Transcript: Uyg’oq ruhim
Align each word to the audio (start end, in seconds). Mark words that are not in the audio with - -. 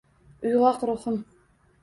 Uyg’oq 0.45 0.87
ruhim 0.91 1.21